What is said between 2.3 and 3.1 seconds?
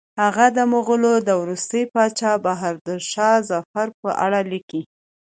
بهادر